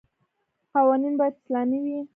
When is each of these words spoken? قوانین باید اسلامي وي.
قوانین 0.73 1.13
باید 1.19 1.35
اسلامي 1.41 1.79
وي. 1.85 1.99